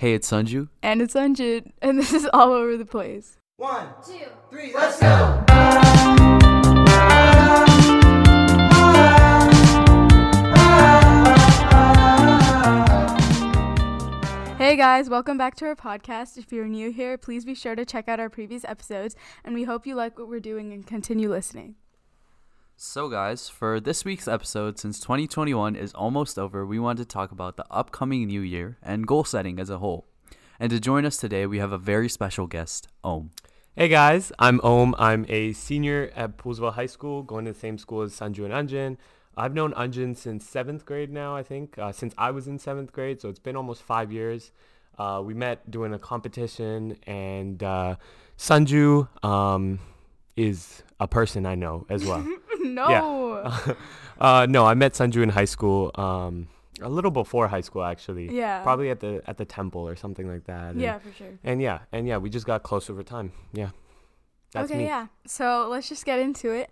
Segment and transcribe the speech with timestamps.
[0.00, 0.70] Hey, it's Sanju.
[0.82, 3.36] And it's Anjit, and this is all over the place.
[3.58, 4.14] One, two,
[4.48, 5.44] three, let's go!
[14.56, 16.38] Hey guys, welcome back to our podcast.
[16.38, 19.64] If you're new here, please be sure to check out our previous episodes, and we
[19.64, 21.74] hope you like what we're doing and continue listening.
[22.82, 27.30] So, guys, for this week's episode, since 2021 is almost over, we want to talk
[27.30, 30.06] about the upcoming new year and goal setting as a whole.
[30.58, 33.32] And to join us today, we have a very special guest, Om.
[33.76, 34.94] Hey guys, I'm Om.
[34.98, 38.70] I'm a senior at Poolesville High School, going to the same school as Sanju and
[38.70, 38.96] Anjan.
[39.36, 42.92] I've known Anjan since seventh grade now, I think, uh, since I was in seventh
[42.92, 44.52] grade, so it's been almost five years.
[44.98, 47.96] Uh, we met doing a competition, and uh,
[48.38, 49.80] Sanju um,
[50.34, 52.26] is a person I know as well.
[52.74, 52.88] no.
[52.88, 53.74] Yeah.
[54.20, 56.48] uh, no, I met Sanju in high school, um,
[56.80, 58.34] a little before high school actually.
[58.34, 58.62] Yeah.
[58.62, 60.72] Probably at the at the temple or something like that.
[60.72, 61.38] and- Yeah, for sure.
[61.44, 63.32] And yeah, and yeah, we just got close over time.
[63.52, 63.70] Yeah.
[64.52, 64.86] That's okay, me.
[64.86, 65.06] yeah.
[65.26, 66.70] So let's just get into it.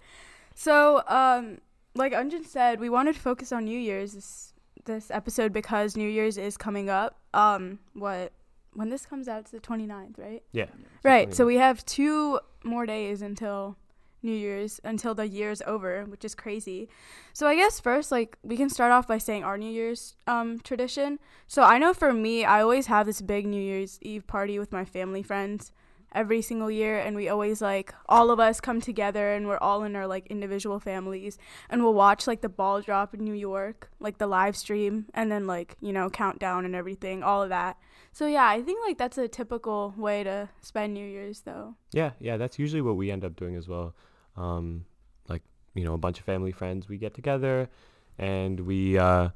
[0.55, 1.59] So, um,
[1.95, 4.53] like Unjin said, we wanted to focus on New Year's this
[4.85, 7.19] this episode because New Year's is coming up.
[7.35, 8.33] Um, what
[8.73, 10.43] when this comes out, it's the 29th, right?
[10.53, 10.67] Yeah.
[11.03, 11.33] Right.
[11.35, 13.77] So we have two more days until
[14.23, 16.89] New Year's, until the year's over, which is crazy.
[17.33, 20.59] So I guess first, like, we can start off by saying our New Year's um,
[20.61, 21.19] tradition.
[21.47, 24.73] So I know for me, I always have this big New Year's Eve party with
[24.73, 25.73] my family friends
[26.15, 29.85] every single year and we always like all of us come together and we're all
[29.85, 31.37] in our like individual families
[31.69, 35.31] and we'll watch like the ball drop in New York like the live stream and
[35.31, 37.77] then like you know countdown and everything all of that
[38.13, 42.13] so yeah I think like that's a typical way to spend New Year's though Yeah,
[42.21, 43.95] yeah, that's usually what we end up doing as well.
[44.39, 44.85] Um,
[45.29, 45.43] like
[45.75, 47.69] you know, a bunch of family friends, we get together,
[48.19, 49.29] and we, uh,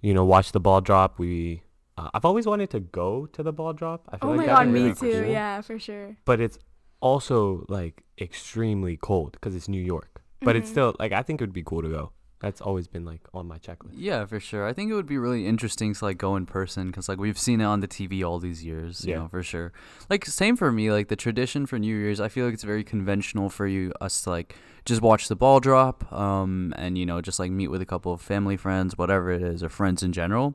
[0.00, 1.18] you know, watch the ball drop.
[1.18, 1.62] We,
[1.98, 4.00] uh, I've always wanted to go to the ball drop.
[4.12, 5.30] I feel oh like my god me really too cool.
[5.30, 6.58] yeah for sure But it's
[7.00, 10.22] also like extremely cold because it's New York.
[10.40, 10.72] But it's Mhm.
[10.76, 12.12] still like I think it would be cool to go.
[12.44, 13.92] That's always been like on my checklist.
[13.94, 14.66] Yeah, for sure.
[14.66, 17.38] I think it would be really interesting to like go in person because like we've
[17.38, 19.04] seen it on the TV all these years.
[19.04, 19.18] You Yeah.
[19.20, 19.72] know, for sure.
[20.10, 20.92] Like same for me.
[20.92, 24.20] Like the tradition for New Year's, I feel like it's very conventional for you us
[24.22, 27.80] to like just watch the ball drop, um, and you know just like meet with
[27.80, 30.54] a couple of family friends, whatever it is, or friends in general.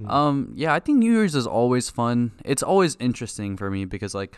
[0.00, 0.10] Mm.
[0.10, 2.32] Um, yeah, I think New Year's is always fun.
[2.44, 4.34] It's always interesting for me because like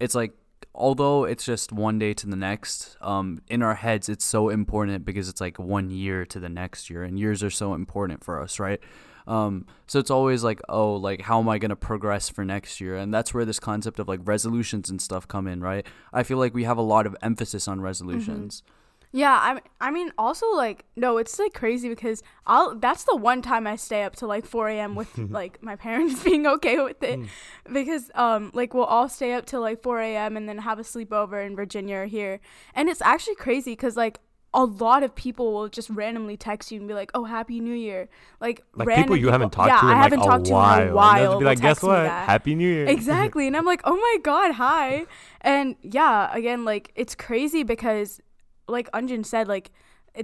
[0.00, 0.32] it's like
[0.74, 5.04] although it's just one day to the next, um, in our heads it's so important
[5.04, 8.40] because it's like one year to the next year, and years are so important for
[8.40, 8.80] us, right?
[9.26, 12.96] Um, so it's always like, oh, like how am I gonna progress for next year?
[12.96, 15.86] And that's where this concept of like resolutions and stuff come in, right?
[16.12, 18.62] I feel like we have a lot of emphasis on resolutions.
[19.14, 23.42] Yeah, I I mean also like no, it's like crazy because I'll that's the one
[23.42, 24.94] time I stay up till like 4 a.m.
[24.94, 27.20] with like my parents being okay with it
[27.70, 30.36] because um like we'll all stay up till like 4 a.m.
[30.36, 32.40] and then have a sleepover in Virginia or here,
[32.74, 34.18] and it's actually crazy because like
[34.54, 37.74] a lot of people will just randomly text you and be like, "Oh, Happy New
[37.74, 38.08] Year!"
[38.40, 40.44] Like Like random people you haven't talked yeah, to in I like haven't a talked
[40.46, 40.82] to while.
[40.82, 41.38] in a while.
[41.38, 42.06] be like, guess what?
[42.06, 42.86] Happy New Year.
[42.86, 45.06] exactly and i'm like oh my god hi
[45.40, 48.20] and yeah again like it's crazy because
[48.68, 49.70] like Unjin said like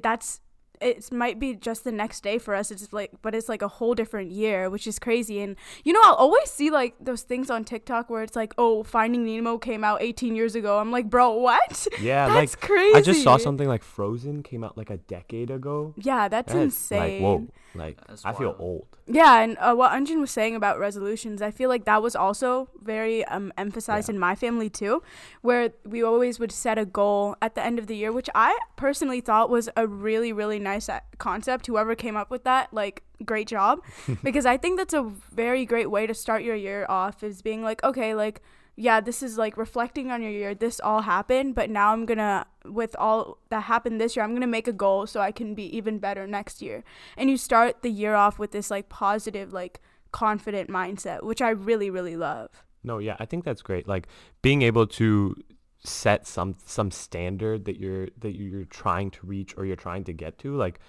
[0.02, 0.40] that's
[0.80, 3.68] it might be just the next day for us it's like but it's like a
[3.68, 7.50] whole different year which is crazy and you know i'll always see like those things
[7.50, 11.08] on tiktok where it's like oh finding nemo came out 18 years ago i'm like
[11.10, 14.90] bro what Yeah, that's like crazy I just saw something like Frozen came out like
[14.90, 15.94] a decade ago.
[15.96, 18.60] yeah that's That's, insane Like whoa, like That's I feel wild.
[18.60, 18.86] old.
[19.10, 22.68] Yeah, and uh, what Anjin was saying about resolutions, I feel like that was also
[22.82, 24.14] very um, emphasized Yeah.
[24.16, 25.02] in my family too,
[25.40, 28.58] where we always would set a goal at the end of the year, which I
[28.76, 31.66] personally thought was a really, really nice uh, concept.
[31.66, 33.80] Whoever came up with that, like, great job,
[34.22, 35.02] because I think that's a
[35.32, 38.42] very great way to start your year off is being like, okay, like,
[38.80, 40.54] yeah, this is like reflecting on your year.
[40.54, 44.46] This all happened, but now I'm gonna, with all that happened this year, I'm gonna
[44.46, 46.84] make a goal so I can be even better next year.
[47.16, 49.80] And you start the year off with this like positive, like
[50.12, 52.50] confident mindset, which I really, really love.
[52.84, 53.88] No, yeah, I think that's great.
[53.88, 54.06] Like
[54.42, 55.34] being able to
[55.84, 60.12] set some some standard that you're that you're trying to reach or you're trying to
[60.12, 60.80] get to, like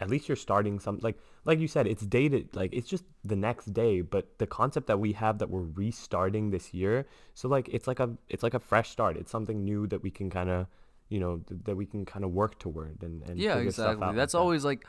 [0.00, 3.36] at least you're starting some like like you said, it's dated like it's just the
[3.36, 7.68] next day, but the concept that we have that we're restarting this year, so like
[7.68, 9.16] it's like a it's like a fresh start.
[9.16, 10.66] It's something new that we can kind of
[11.08, 13.86] you know th- that we can kind of work toward and, and yeah figure stuff
[13.86, 14.42] exactly out that's like that.
[14.42, 14.86] always like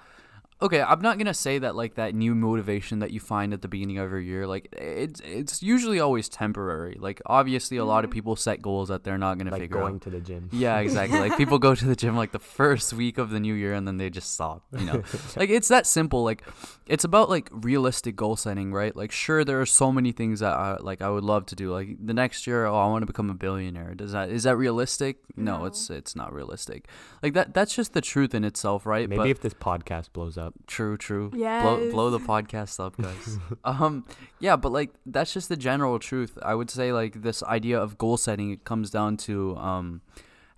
[0.62, 3.68] okay, I'm not gonna say that like that new motivation that you find at the
[3.68, 6.98] beginning of your year, like it's it's usually always temporary.
[7.00, 8.14] Like obviously, a lot of Mhm.
[8.14, 10.02] people set goals that they're not gonna like figure going out.
[10.02, 10.50] to the gym.
[10.52, 11.20] Yeah, exactly.
[11.20, 13.88] like people go to the gym like the first week of the new year and
[13.88, 14.64] then they just stop.
[14.78, 15.04] You know,
[15.36, 16.24] like it's that simple.
[16.24, 16.44] Like
[16.88, 18.96] it's about like realistic goal setting, right?
[18.96, 21.72] Like sure, there are so many things that I, like I would love to do.
[21.72, 23.94] Like the next year, oh, I want to become a billionaire.
[23.96, 25.18] Does that is that realistic?
[25.36, 25.66] No, No.
[25.66, 26.88] it's it's not realistic.
[27.22, 29.10] Like that that's just the truth in itself, right?
[29.10, 30.45] Maybe But- if this podcast blows up.
[30.68, 31.32] True, true.
[31.62, 33.40] Blow, blow the podcast up, guys.
[33.64, 34.06] um,
[34.40, 36.38] yeah, but like that's just the general truth.
[36.42, 40.02] I would say like this idea of goal setting it comes down to um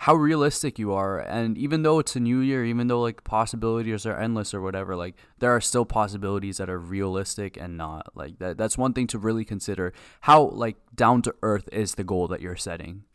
[0.01, 4.05] how realistic you are, and even though it's a new year, even though like possibilities
[4.05, 8.11] are endless or whatever, like there are still possibilities that are realistic and not.
[8.15, 8.57] Like that.
[8.57, 9.93] That's one thing to really consider.
[10.21, 13.05] How like down to earth is the goal that you're setting.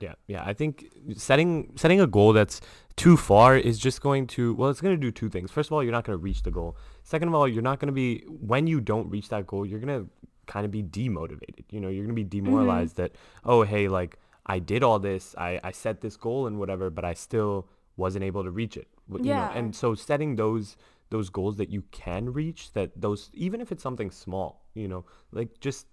[0.00, 0.44] Yeah, yeah.
[0.44, 0.86] I think
[1.16, 2.60] setting setting a goal that's
[2.98, 5.50] too far is just going to well, it's going to do two things.
[5.50, 6.76] First of all, you're not going to reach the goal.
[7.02, 9.80] Second of all, you're not going to be when you don't reach that goal, you're
[9.80, 10.10] going to
[10.46, 11.64] kind of be demotivated.
[11.70, 13.02] You know, you're going to be demoralized mm-hmm.
[13.02, 13.12] that
[13.44, 17.04] oh, hey, like I did all this, I I set this goal and whatever, but
[17.04, 18.88] I still wasn't able to reach it.
[19.10, 19.52] You know, Yeah.
[19.54, 20.76] and so setting those
[21.10, 25.04] those goals that you can reach that those even if it's something small, you know,
[25.32, 25.86] like just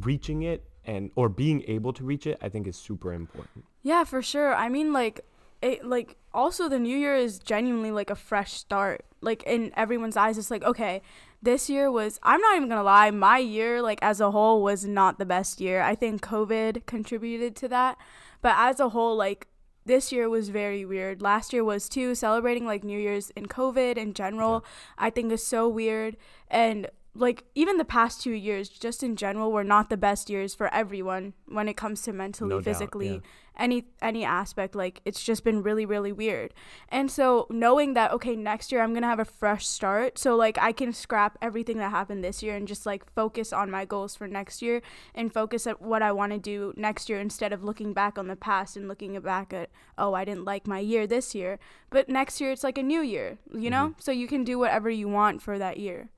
[0.00, 3.64] reaching it and or being able to reach it, I think is super important.
[3.82, 4.54] Yeah, for sure.
[4.54, 5.24] I mean, like,
[5.62, 9.04] it like also the new year is genuinely like a fresh start.
[9.20, 11.02] Like in everyone's eyes, it's like okay,
[11.40, 12.18] this year was.
[12.22, 15.60] I'm not even gonna lie, my year like as a whole was not the best
[15.60, 15.80] year.
[15.80, 17.96] I think COVID contributed to that,
[18.40, 19.48] but as a whole, like
[19.84, 21.22] this year was very weird.
[21.22, 22.14] Last year was too.
[22.14, 24.64] Celebrating like New Year's in COVID in general,
[24.98, 26.16] I think is so weird.
[26.48, 30.54] And like even the past two years, just in general, were not the best years
[30.54, 33.18] for everyone when it comes to mentally, No doubt, physically, yeah.
[33.58, 34.74] any any aspect.
[34.74, 36.54] Like it's just been really, really weird.
[36.88, 40.56] And so knowing that okay, next year I'm gonna have a fresh start, so like
[40.56, 44.16] I can scrap everything that happened this year and just like focus on my goals
[44.16, 44.80] for next year
[45.14, 48.28] and focus at what I want to do next year instead of looking back on
[48.28, 49.68] the past and looking back at
[49.98, 51.58] oh I didn't like my year this year,
[51.90, 53.88] but next year it's like a new year, you know.
[53.88, 54.00] Mm-hmm.
[54.00, 56.08] So you can do whatever you want for that year.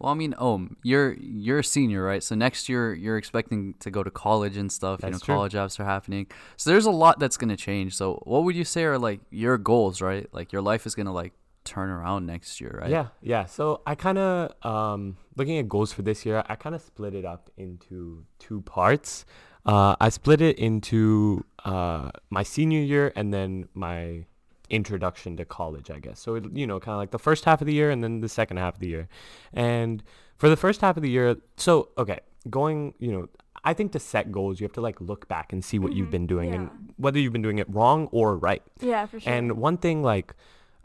[0.00, 2.22] Well, I mean, oh, you're you're a senior, right?
[2.22, 5.00] So next year you're expecting to go to college and stuff.
[5.02, 5.34] you know, That's true.
[5.34, 6.26] college apps are happening.
[6.56, 7.94] So there's a lot that's gonna change.
[7.96, 10.26] So what would you say are like your goals, right?
[10.32, 12.90] Like your life is gonna like turn around next year, right?
[12.90, 13.44] Yeah, yeah.
[13.44, 17.14] So I kind of um looking at goals for this year, I kind of split
[17.14, 19.26] it up into two parts.
[19.66, 24.24] Uh, I split it into uh my senior year and then my
[24.70, 26.20] introduction to college, I guess.
[26.20, 28.20] So it, you know, kind of like the first half of the year and then
[28.20, 29.08] the second half of the year.
[29.52, 30.02] And
[30.36, 33.28] for the first half of the year, so okay, going, you know,
[33.64, 36.08] I think to set goals, you have to like look back and see what you've
[36.08, 36.54] Mhm, been doing yeah.
[36.56, 38.62] and whether you've been doing it wrong or right.
[38.80, 39.30] Yeah, for sure.
[39.32, 40.34] And one thing, like,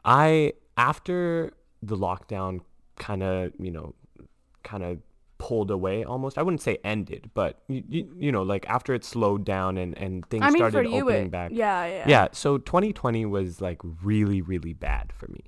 [0.03, 2.59] I after the lockdown
[2.97, 3.93] kind of, you know,
[4.63, 4.97] kind of
[5.37, 6.37] pulled away almost.
[6.37, 9.97] I wouldn't say ended, but you, you, you know, like after it slowed down and
[9.97, 11.51] and things I mean, started opening it, back.
[11.53, 12.27] yeah, yeah, Yeah.
[12.31, 15.43] So 2020 was like really, really bad for me,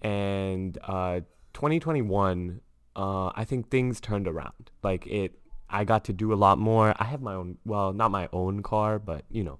[0.00, 1.20] and uh,
[1.54, 2.60] 2021,
[2.96, 4.70] uh, I think things turned around.
[4.82, 6.94] Like it, I got to do a lot more.
[6.98, 9.58] I have my own, well, not my own car, but you know,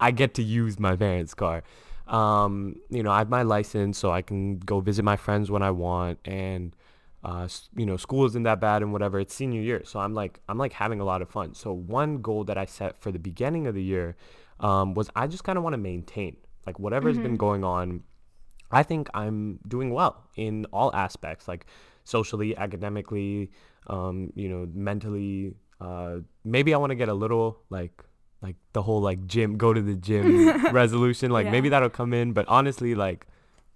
[0.00, 1.62] I get to use my parents' car.
[2.06, 5.62] Um, you know, I have my license, so I can go visit my friends when
[5.62, 6.74] I want, and
[7.24, 9.18] uh, you know, school isn't that bad and whatever.
[9.18, 11.54] It's senior year, so I'm like, I'm like having a lot of fun.
[11.54, 14.16] So one goal that I set for the beginning of the year
[14.60, 16.36] um, was I just kind of want to maintain,
[16.66, 18.02] like whatever's been going on.
[18.70, 21.66] I think I'm doing well in all aspects, like
[22.04, 23.52] socially, academically,
[23.86, 25.54] um, you know, mentally.
[25.80, 28.04] Uh, maybe I want to get a little like
[28.42, 31.30] like the whole like gym, go to the gym resolution.
[31.30, 33.26] Like maybe that'll come in, but honestly, like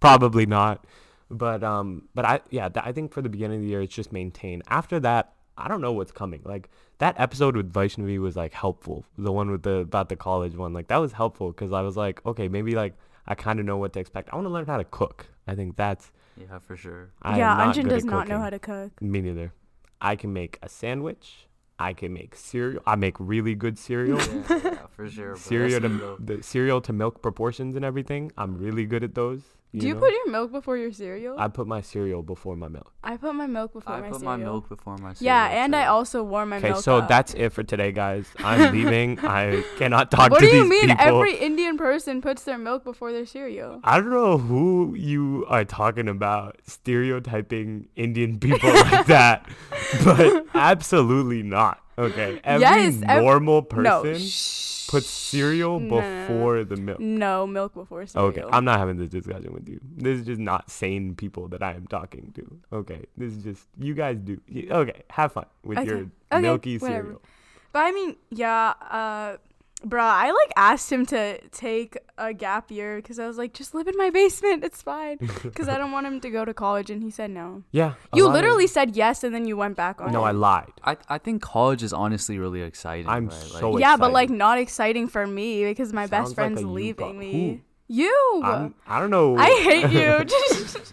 [0.00, 0.84] probably not.
[1.30, 3.94] But um, but I yeah, th- I think for the beginning of the year, it's
[3.94, 4.62] just maintain.
[4.68, 6.40] After that, I don't know what's coming.
[6.44, 9.04] Like that episode with Vaishnavi was like helpful.
[9.18, 11.96] The one with the about the college one, like that was helpful because I was
[11.96, 12.94] like, okay, maybe like
[13.26, 14.30] I kind of know what to expect.
[14.32, 15.26] I want to learn how to cook.
[15.46, 17.10] I think that's Yeah, for sure.
[17.20, 19.00] I yeah, am not Anjan does not know how to cook.
[19.02, 19.52] Me neither.
[20.00, 21.46] I can make a sandwich.
[21.78, 22.82] I can make cereal.
[22.86, 24.18] I make really good cereal.
[24.50, 25.36] yeah, yeah, for sure.
[25.36, 28.32] cereal to the cereal to milk proportions and everything.
[28.36, 29.42] I'm really good at those.
[29.76, 30.00] Do you know?
[30.00, 31.36] put your milk before your cereal?
[31.38, 32.90] I put my cereal before my milk.
[33.04, 34.06] I put my milk before my milk.
[34.06, 34.38] I my put cereal.
[34.38, 35.34] my milk before my cereal.
[35.34, 36.72] Yeah, and I also warm my milk.
[36.72, 37.08] Okay, so up.
[37.08, 38.26] that's it for today, guys.
[38.38, 39.18] I'm leaving.
[39.20, 40.68] I cannot talk What to these people.
[40.68, 40.96] What do you mean?
[40.96, 41.16] people.
[41.16, 43.80] Every Indian person puts their milk before their cereal.
[43.84, 49.46] I don't know who you are talking about stereotyping Indian people like that,
[50.02, 51.82] but absolutely not.
[51.98, 54.02] Okay, every Yes, ev- normal person no.
[54.88, 56.00] puts cereal no.
[56.00, 57.00] before the milk.
[57.00, 58.28] No milk before cereal.
[58.30, 59.80] Okay, I'm not having this discussion with you.
[59.96, 62.60] This is just not sane people that I am talking to.
[62.72, 64.40] Okay, this is just you guys do.
[64.70, 65.98] Okay, have fun with Okay, your
[66.32, 67.02] okay, milky whatever.
[67.02, 67.22] cereal.
[67.72, 69.36] But I mean, yeah, uh,
[69.86, 73.74] bruh, I like asked him to take a gap year because I was like, just
[73.74, 75.18] live in my basement, it's fine.
[75.42, 77.62] Because I don't want him to go to college, and he said no.
[77.70, 80.12] Yeah, You lot of- literally said yes, and then you went back on.
[80.12, 80.28] no, it.
[80.28, 80.72] I lied.
[80.84, 83.08] I I think college is honestly really exciting.
[83.08, 83.34] I'm right?
[83.60, 86.62] so Like, yeah, but like not exciting for me because my Sounds best friend's a
[86.62, 87.62] you leaving pro- me.
[87.90, 88.42] You.
[88.44, 89.36] I'm, I don't know.
[89.38, 90.26] I hate you.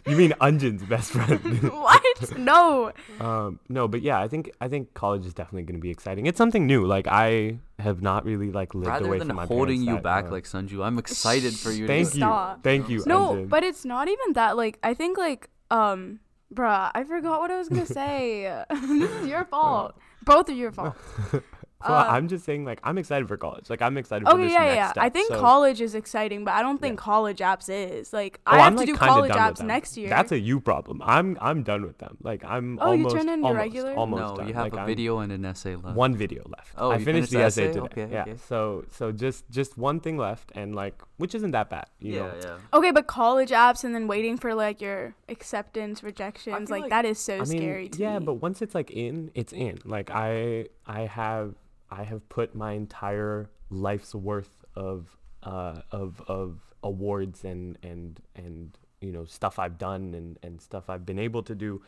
[0.11, 1.61] you mean Unjin's best friend?
[1.73, 2.37] what?
[2.37, 2.93] No.
[3.19, 6.25] um, no, but yeah, I think I think college is definitely going to be exciting.
[6.25, 6.85] It's something new.
[6.85, 10.03] Like I have not really like lived rather away than from my holding you that,
[10.03, 11.85] back uh, like Sunju, I'm excited for you.
[11.85, 12.63] Thank to you, Stop.
[12.63, 13.03] thank you.
[13.05, 13.49] No, Unjin.
[13.49, 14.55] but it's not even that.
[14.55, 16.21] Like, I think like um,
[16.53, 18.63] bruh, I forgot what I was gonna say.
[18.69, 19.95] this is your fault.
[20.23, 20.95] Both of your fault.
[21.83, 23.69] Well, uh, I'm just saying like I'm excited for college.
[23.69, 24.91] Like I'm excited for Okay, this yeah, next yeah.
[24.91, 25.03] step.
[25.03, 27.03] I think so- college is exciting, but I don't think Yeah.
[27.03, 28.13] college apps is.
[28.13, 30.09] Like, Oh, I have I'm, to like, do college apps next year.
[30.09, 31.01] That's a you problem.
[31.03, 32.17] I'm I'm done with them.
[32.23, 33.93] Like I'm Oh, you almost turned in your almost, regular?
[33.93, 34.47] almost no, done.
[34.47, 35.95] you have like, a I'm- video and an essay left.
[35.95, 36.71] one video left.
[36.77, 37.79] Oh, I you finished finished the the essay essay?
[37.79, 38.03] today.
[38.03, 38.21] Okay, yeah.
[38.21, 38.37] okay.
[38.47, 41.85] So so just just one thing left and like which isn't that bad.
[41.99, 42.33] You yeah, know.
[42.43, 42.57] yeah.
[42.77, 47.05] okay, but college apps and then waiting for like your acceptance, rejections, like, like- that
[47.05, 49.77] is so I mean, scary yeah, but once it's like in, it's in.
[49.85, 51.53] Like I I have
[51.97, 58.77] I have put my entire life's worth of uh of of awards and and and
[59.01, 61.81] you know stuff I've done and and stuff I've been able to do.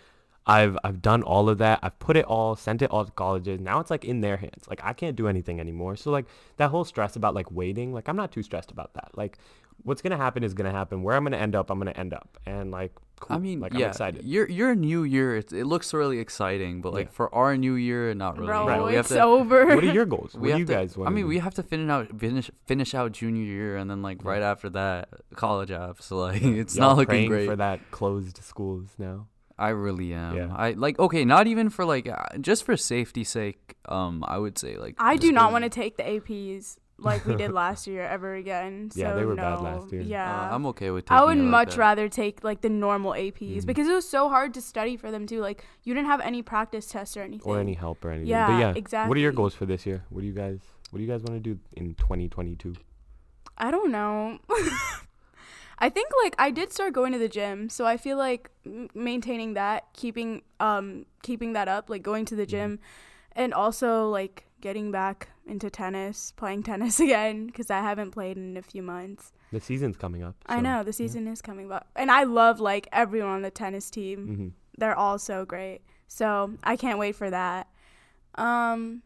[0.45, 1.79] I've I've done all of that.
[1.83, 3.59] I've put it all, sent it all to colleges.
[3.59, 4.65] Now it's like in their hands.
[4.69, 5.95] Like I can't do anything anymore.
[5.97, 9.11] So like that whole stress about like waiting, like I'm not too stressed about that.
[9.15, 9.37] Like
[9.83, 11.03] what's gonna happen is gonna happen.
[11.03, 12.37] Where I'm gonna end up, I'm gonna end up.
[12.45, 13.35] And like cool.
[13.35, 14.23] I mean, like yeah, I'm excited.
[14.25, 17.11] your your new year, it, it looks really exciting, but like Yeah.
[17.13, 18.47] for our new year, not really.
[18.47, 18.83] Bro, Right.
[18.83, 19.65] We have it's to, over.
[19.75, 20.33] what are your goals?
[20.35, 21.09] we What do have you to- guys want?
[21.09, 24.23] I mean, we have to finish out finish finish out junior year, and then like
[24.23, 26.03] right after that, college apps.
[26.03, 27.47] So like, it's Y'all not looking great.
[27.47, 29.27] for that closed schools now.
[29.59, 30.35] I really am.
[30.37, 30.53] Yeah.
[30.55, 33.75] I like okay, not even for like uh, just for safety's sake.
[33.89, 37.35] Um, I would say like I do not want to take the APs like we
[37.35, 38.89] did last year ever again.
[38.91, 39.41] So Yeah, they were no.
[39.43, 40.01] bad last year.
[40.01, 40.49] Uh, Yeah.
[40.51, 41.05] Uh, I'm okay with.
[41.05, 41.17] Taking.
[41.17, 41.79] I would taking it like much that.
[41.79, 43.65] rather take like the normal APs Mhm.
[43.65, 45.39] because it was so hard to study for them too.
[45.41, 47.51] Like you didn't have any practice tests or anything.
[47.51, 48.27] or any help or anything.
[48.29, 49.09] Yeah, but yeah, exactly.
[49.09, 50.03] What are your goals for this year?
[50.09, 50.59] What do you guys
[50.91, 52.73] What do you guys want to do in 2022?
[53.57, 54.39] I don't know.
[55.79, 58.89] I think like I did start going to the gym, so I feel like m-
[58.95, 62.49] maintaining that, keeping um keeping that up, like going to the Mhm.
[62.49, 62.79] gym,
[63.33, 68.57] and also like getting back into tennis, playing tennis again because I haven't played in
[68.57, 69.31] a few months.
[69.51, 70.35] The season's coming up.
[70.45, 73.89] I know the season is coming up, and I love like everyone on the tennis
[73.89, 74.27] team.
[74.27, 74.51] Mhm.
[74.77, 77.67] They're all so great, so I can't wait for that.
[78.35, 79.03] Um,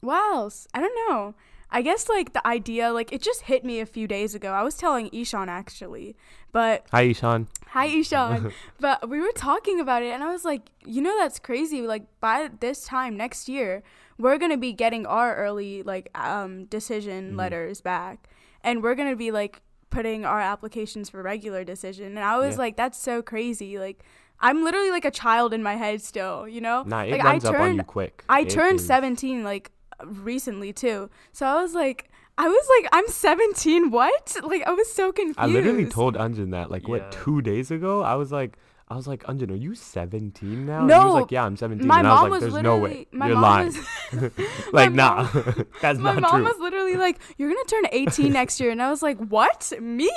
[0.00, 0.66] what else?
[0.74, 1.34] I don't know.
[1.70, 4.52] I guess like the idea, like it just hit me a few days ago.
[4.52, 6.14] I was telling Ishan actually,
[6.52, 7.48] but Hi, Ishan.
[7.66, 11.40] hi Ishan, but we were talking about it, and I was like, you know, that's
[11.40, 11.82] crazy.
[11.82, 13.82] Like by this time next year,
[14.18, 17.38] we're gonna be getting our early like um decision Mhm.
[17.38, 18.28] letters back,
[18.62, 22.06] and we're gonna be like putting our applications for regular decision.
[22.16, 22.58] And I was Yeah.
[22.62, 23.78] like, that's so crazy.
[23.78, 24.02] Like
[24.40, 26.82] I'm literally like a child in my head still, you know?
[26.84, 28.24] Nah, it like runs I up on turned you quick.
[28.28, 29.70] I It turned is- 17 like
[30.04, 31.08] recently too.
[31.32, 34.36] So I was like I was like I'm 17 what?
[34.42, 35.38] Like I was so confused.
[35.38, 36.88] I literally told Anjan that like Yeah.
[36.90, 38.02] what two days ago.
[38.02, 38.58] I was like,
[38.94, 40.82] I was like, Anjan, are you 17 now?
[40.82, 41.84] he No, was like, yeah, I'm 17.
[41.86, 43.06] my and I was mom like, was there's no way.
[43.10, 43.66] my You're lying.
[43.66, 43.76] was
[44.72, 46.44] like, my nah, mom- that's my not mom true.
[46.44, 49.72] was literally like, "You're gonna turn 18 next year," and I was like, "What?
[49.80, 50.12] Me?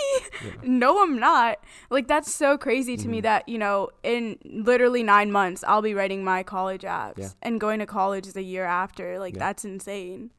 [0.45, 0.51] Yeah.
[0.61, 1.57] No, I'm not."
[1.89, 3.23] Like that's so crazy to me Mhm.
[3.23, 7.29] that you know, in literally nine months, I'll be writing my college apps Yeah.
[7.41, 9.17] and going to college the year after.
[9.17, 9.39] Like Yeah.
[9.39, 10.29] that's insane.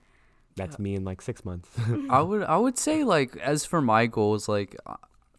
[0.54, 1.68] That's me in like six months.
[2.10, 4.76] I would I would say like as for my goals like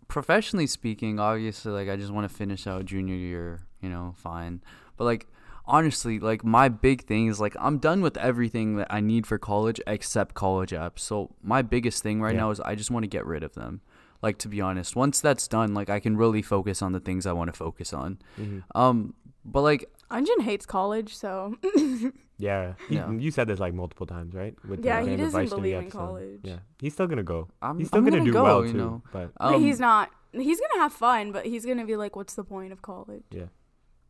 [0.09, 4.61] professionally speaking obviously like I just want to finish out junior year you know fine
[4.97, 5.27] but like
[5.65, 9.37] honestly like my big thing is like I'm done with everything that I need for
[9.37, 12.41] college except college apps so my biggest thing right Yeah.
[12.41, 13.81] now is I just want to get rid of them
[14.21, 17.25] like to be honest once that's done like I can really focus on the things
[17.27, 18.63] I want to focus on Mhm.
[18.75, 19.13] um
[19.45, 21.55] but like Anjan hates college, so
[22.41, 23.11] Yeah, he- Yeah.
[23.11, 24.55] you said this like multiple times, right?
[24.67, 25.97] With Yeah, the he Random doesn't Vice Study believe in episode.
[25.99, 26.39] college.
[26.43, 27.49] Yeah, he's still gonna go.
[27.61, 28.77] I'm, He's still I'm gonna, gonna do go, well you too.
[28.77, 30.09] know But but Um, he's not.
[30.31, 33.47] He's gonna have fun, but he's gonna be like, "What's the point of college?" yeah,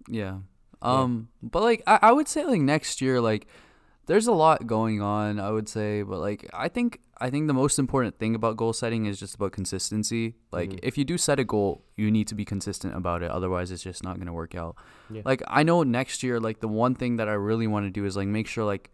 [0.08, 0.38] Yeah.
[0.82, 3.48] Um but like I, I would say like next year like
[4.10, 7.54] there's a lot going on, I would say, but like I think I think the
[7.64, 10.36] most important thing about goal setting is just about consistency.
[10.52, 10.80] Like Mhm.
[10.84, 13.84] if you do set a goal, you need to be consistent about it otherwise it's
[13.84, 14.76] just not going to work out.
[15.10, 15.22] Yeah.
[15.26, 18.04] Like I know next year like the one thing that I really want to do
[18.06, 18.90] is like make sure like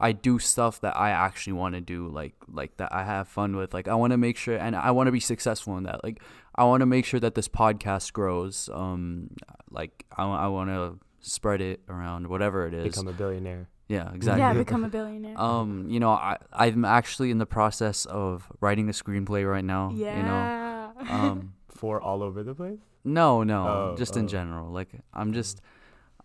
[0.00, 3.56] I do stuff that I actually want to do, like like that I have fun
[3.56, 3.74] with.
[3.74, 6.04] Like I want to make sure, and I want to be successful in that.
[6.04, 6.22] Like
[6.54, 8.70] I want to make sure that this podcast grows.
[8.72, 9.30] Um,
[9.70, 12.84] like I, I want to spread it around, whatever it is.
[12.94, 13.68] Become a billionaire.
[13.88, 14.40] Yeah, exactly.
[14.40, 15.36] Yeah, become a billionaire.
[15.48, 19.90] Um, you know, I I'm actually in the process of writing a screenplay right now.
[19.94, 20.16] yeah.
[20.16, 21.12] You know.
[21.12, 21.54] Um.
[21.78, 22.80] For all over the place.
[23.04, 24.20] No, no, Oh, just oh.
[24.20, 24.72] in general.
[24.72, 25.60] Like I'm just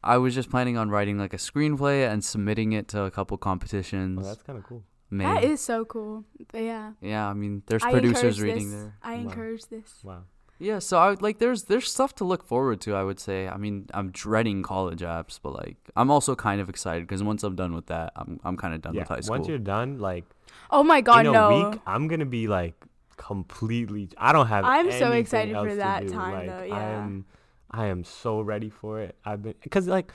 [0.03, 3.38] I was just planning on writing like a screenplay and submitting it to a couple
[3.38, 4.20] competitions.
[4.24, 4.84] Oh, that's kind of cool.
[5.12, 5.29] Maybe.
[5.32, 6.25] that is so cool.
[6.51, 6.93] But yeah.
[7.01, 8.82] yeah, I mean, there's I producers reading this.
[8.82, 8.96] there.
[9.03, 9.22] I Wow.
[9.22, 10.01] encourage this.
[10.03, 10.24] Wow.
[10.63, 12.96] Yeah, so I would like there's there's stuff to look forward to.
[12.96, 13.48] I would say.
[13.50, 17.43] I mean, I'm dreading college apps, but like I'm also kind of excited because once
[17.43, 19.01] I'm done with that, I'm I'm kind of done yeah.
[19.01, 19.38] with high school.
[19.38, 20.25] Once you're done, like
[20.72, 21.70] Oh my god, in a no.
[21.70, 22.75] week, I'm gonna be like
[23.17, 24.10] completely.
[24.17, 24.63] I don't have.
[24.65, 27.25] I'm so excited for that time, Like, though, I am,
[27.70, 29.15] I am so ready for it.
[29.25, 30.12] I've been because like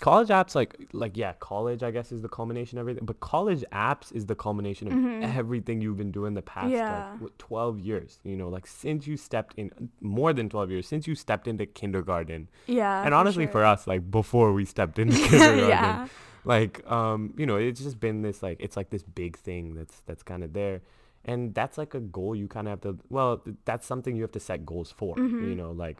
[0.00, 3.64] college apps, like like yeah, college I guess is the culmination of everything, but college
[3.72, 5.22] apps is the culmination of Mhm.
[5.36, 6.92] everything you've been doing the past Yeah.
[7.12, 8.20] like what, 12 years.
[8.24, 11.64] You know, like since you stepped in, more than 12 years since you stepped into
[11.66, 13.04] kindergarten, yeah.
[13.04, 13.52] and honestly sure.
[13.52, 16.08] for us, like before we stepped into kindergarten yeah.
[16.44, 20.00] like um you know it's just been this like it's like this big thing that's
[20.06, 20.80] that's kind of there
[21.24, 24.30] and that's like a goal you kind of have to well that's something you have
[24.30, 25.56] to set goals for you Mhm.
[25.56, 25.98] know like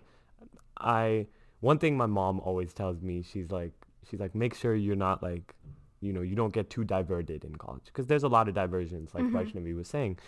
[0.78, 1.26] i
[1.60, 3.72] one thing my mom always tells me she's like
[4.08, 5.54] she's like make sure you're not like
[6.00, 9.14] you know you don't get too diverted in college because there's a lot of diversions
[9.14, 9.32] like Mhm.
[9.32, 10.18] Vaishnavi was saying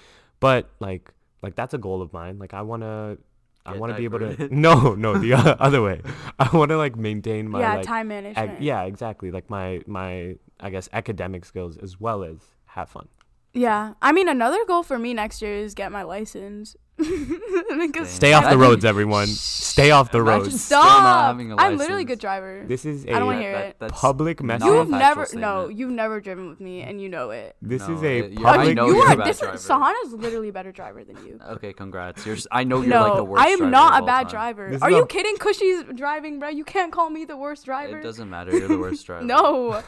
[0.40, 3.18] but like like that's a goal of mine like i want to
[3.66, 6.00] I want to be able to no no the other way
[6.38, 8.62] I want to like maintain my yeah, like time Ag- management.
[8.62, 9.30] yeah, exactly.
[9.30, 13.08] Like my my I guess academic skills as well as have fun.
[13.52, 13.92] Yeah.
[14.00, 16.76] I mean, another goal for me next year is get my license.
[17.78, 19.26] because Stay off the roads, everyone.
[19.28, 20.64] Stay off the Imagine roads.
[20.64, 21.26] still not Stop!
[21.26, 22.64] having a I'm literally a good driver.
[22.66, 23.76] This is a I don't wanna hear it.
[23.78, 24.68] that's public not message.
[24.68, 25.26] a You've factual never, no,
[25.62, 25.78] statement.
[25.78, 27.54] you've never driven with me, and you know it.
[27.62, 28.74] this is a it- you're- I public.
[28.76, 29.62] know you you're a are bad different.
[29.62, 29.84] driver.
[29.94, 31.38] Sahana's literally a better driver than you.
[31.50, 32.26] Okay, congrats.
[32.26, 32.34] You're.
[32.36, 33.36] s- I know you're no, like the worst.
[33.44, 33.48] Driver.
[33.48, 34.30] I am driver not a all bad time.
[34.30, 34.68] driver.
[34.72, 35.36] This Are you a- kidding?
[35.36, 36.48] Cushy's driving, bro.
[36.48, 37.98] You can't call me the worst driver.
[37.98, 38.56] It doesn't matter.
[38.58, 39.24] You're the worst driver.
[39.24, 39.82] No,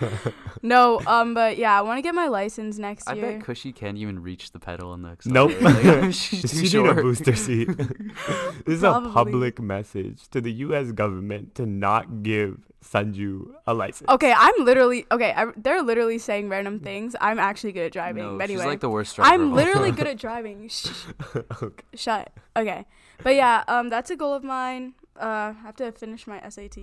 [0.62, 1.00] no.
[1.06, 3.16] Um, but yeah, I want to get my license next year.
[3.16, 3.38] I year.
[3.38, 5.16] bet Cushy can't even reach the pedal in the.
[5.24, 5.50] Nope.
[5.52, 6.02] accelerator.
[6.02, 6.99] Like, she's too She a short.
[7.02, 7.68] booster seat.
[7.76, 10.92] this is a public message to the U.S.
[10.92, 14.08] government to not give Sanju a license.
[14.08, 15.32] Okay, I'm literally okay.
[15.36, 17.14] I, they're literally saying random things.
[17.20, 18.24] I'm actually good at driving.
[18.24, 19.34] No, but anyway, she's like the worst driver.
[19.34, 20.68] of I'm literally good at driving.
[20.68, 20.88] Shh,
[21.62, 21.84] okay.
[21.94, 22.32] shut.
[22.56, 22.86] Okay,
[23.22, 24.94] but yeah, um, that's a goal of mine.
[25.20, 26.78] Uh, I have to finish my SAT.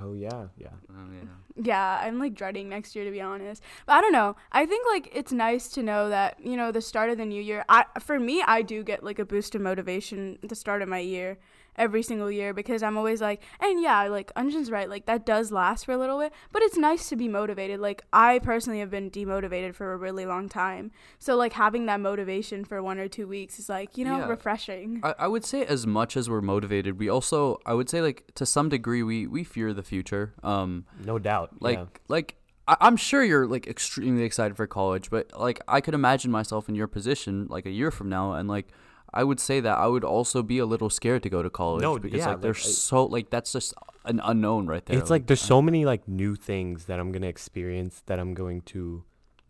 [0.00, 0.68] Oh yeah, yeah.
[0.90, 1.28] Oh, yeah.
[1.60, 3.62] Yeah, I'm like dreading next year to be honest.
[3.86, 4.36] But I don't know.
[4.52, 7.42] I think like it's nice to know that, you know, the start of the new
[7.42, 7.64] year.
[7.68, 10.88] I for me, I do get like a boost of motivation at the start of
[10.88, 11.38] my year
[11.78, 15.50] every single year because I'm always like, and yeah, like Unjin's right, like that does
[15.50, 17.80] last for a little bit, but it's nice to be motivated.
[17.80, 20.90] Like I personally have been demotivated for a really long time.
[21.18, 24.28] So like having that motivation for one or two weeks is like, you know, Yeah.
[24.28, 25.00] refreshing.
[25.02, 28.24] I, I would say as much as we're motivated, we also I would say like
[28.34, 30.34] to some degree we we fear the future.
[30.42, 31.50] Um, No doubt.
[31.60, 31.84] like yeah.
[32.08, 32.34] like
[32.66, 36.68] I, I'm sure you're like extremely excited for college, but like I could imagine myself
[36.68, 38.66] in your position like a year from now, and like
[39.12, 41.82] I would say that I would also be a little scared to go to college
[41.82, 44.98] No, because yeah, like they're like, so like that's just an unknown right there.
[44.98, 48.34] It's like there's so uh, many like new things that I'm gonna experience that I'm
[48.34, 49.04] going to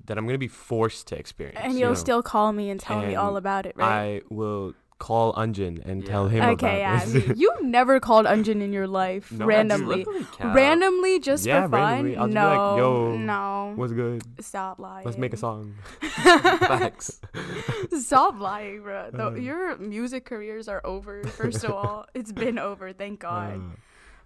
[0.05, 1.59] that I'm gonna be forced to experience.
[1.63, 1.95] And you you'll know?
[1.95, 3.87] still call me and tell me all about it, right?
[3.87, 6.43] I will call Unjin and tell Yeah.
[6.47, 7.05] him okay, yeah.
[7.05, 7.33] this.
[7.39, 10.05] You've never called Unjin in your life No, randomly.
[10.41, 11.81] Randomly, just Yeah, for fun?
[11.81, 12.17] randomly.
[12.17, 13.73] I'll just be no, like, "Yo, no.
[13.77, 14.23] What's good?
[14.45, 15.05] Stop lying.
[15.07, 15.75] Let's make a song.
[16.01, 17.21] Facts.
[17.99, 19.11] Stop lying, bro.
[19.13, 19.31] The, Uh.
[19.35, 21.23] your music careers are over.
[21.25, 22.93] First of all, it's been over.
[22.93, 23.55] Thank God.
[23.57, 23.77] Uh,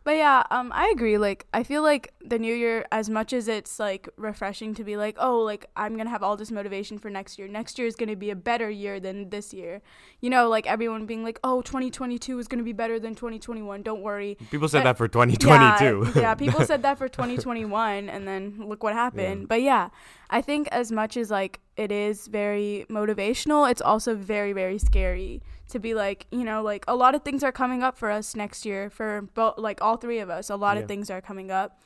[0.05, 1.17] But yeah, um, I agree.
[1.17, 4.97] Like, I feel like the new year, as much as it's like refreshing to be
[4.97, 7.47] like, oh, like I'm gonna have all this motivation for next year.
[7.47, 9.81] Next year is gonna be a better year than this year.
[10.21, 13.83] You know, like everyone being like, oh, 2022 is gonna be better than 2021.
[13.83, 14.37] Don't worry.
[14.51, 16.13] people said Uh, that for 2022.
[16.17, 19.47] Yeah, yeah, people said that for 2021, and then look what happened.
[19.49, 19.91] But yeah,
[20.31, 25.43] I think as much as like it is very motivational, it's also very very scary
[25.71, 28.35] to be like, you know, like a lot of things are coming up for us
[28.37, 30.51] next year for both like all three of us.
[30.51, 30.83] A lot Yeah.
[30.83, 31.81] of things are coming up,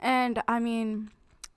[0.00, 1.10] and I mean.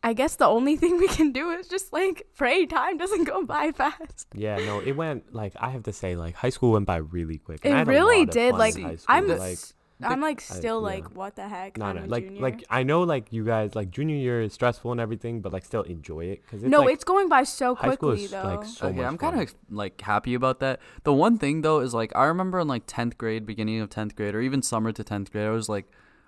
[0.05, 3.45] I guess the only thing we can do is just like pray time doesn't go
[3.45, 4.27] by fast.
[4.35, 7.37] yeah, no, it went like I have to say, like high school went by really
[7.37, 7.61] quick.
[7.63, 9.59] It really did, like, in high school, I'm like
[10.05, 10.87] I'm like I- still yeah.
[10.93, 11.77] like what the heck?
[11.77, 12.41] no, I'm no, a like junior.
[12.41, 15.65] like I know like you guys like junior year is stressful and everything, but like
[15.65, 18.43] still enjoy it because no, like, it's going by so high school quickly is though.
[18.43, 20.79] like so okay, much I'm kind of like happy about that.
[21.03, 24.15] The one thing though is like I remember in like 10th grade, beginning of 10th
[24.15, 25.85] grade, or even summer to 10th grade, I was like,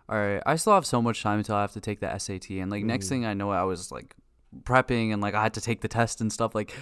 [0.07, 2.59] all right, I still have so much time until I have to take the SAT,
[2.59, 3.09] and like next Mhm.
[3.09, 4.15] thing I know, I was like
[4.63, 6.55] prepping and like I had to take the test and stuff.
[6.55, 6.73] Like